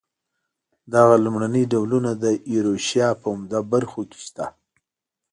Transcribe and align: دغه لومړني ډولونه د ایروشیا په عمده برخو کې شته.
دغه 0.93 1.15
لومړني 1.23 1.63
ډولونه 1.71 2.11
د 2.23 2.25
ایروشیا 2.49 3.09
په 3.21 3.27
عمده 3.33 3.59
برخو 3.71 4.01
کې 4.09 4.19
شته. 4.25 4.45